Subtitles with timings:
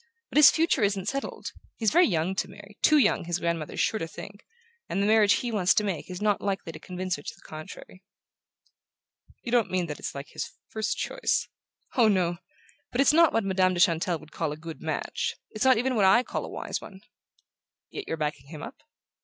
[0.31, 1.51] But his future isn't settled.
[1.77, 4.43] He's very young to marry too young, his grandmother is sure to think
[4.89, 7.41] and the marriage he wants to make is not likely to convince her to the
[7.47, 8.03] contrary."
[9.43, 11.47] "You don't mean that it's like his first choice?"
[11.95, 12.37] "Oh, no!
[12.91, 15.93] But it's not what Madame de Chantelle would call a good match; it's not even
[15.93, 17.01] what I call a wise one."
[17.91, 18.77] "Yet you're backing him up?"